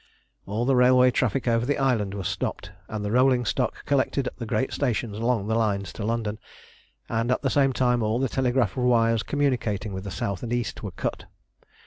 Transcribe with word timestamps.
All 0.47 0.65
the 0.65 0.75
railway 0.75 1.11
traffic 1.11 1.47
over 1.47 1.63
the 1.63 1.77
island 1.77 2.15
was 2.15 2.27
stopped, 2.27 2.71
and 2.87 3.05
the 3.05 3.11
rolling 3.11 3.45
stock 3.45 3.85
collected 3.85 4.25
at 4.25 4.35
the 4.37 4.47
great 4.47 4.73
stations 4.73 5.15
along 5.15 5.45
the 5.45 5.53
lines 5.53 5.93
to 5.93 6.03
London, 6.03 6.39
and 7.07 7.29
at 7.29 7.43
the 7.43 7.51
same 7.51 7.71
time 7.71 8.01
all 8.01 8.17
the 8.17 8.27
telegraph 8.27 8.75
wires 8.75 9.21
communicating 9.21 9.93
with 9.93 10.03
the 10.03 10.09
south 10.09 10.41
and 10.41 10.51
east 10.53 10.81
were 10.81 10.89
cut. 10.89 11.25